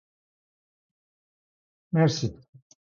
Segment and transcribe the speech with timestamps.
[1.93, 2.35] مرسی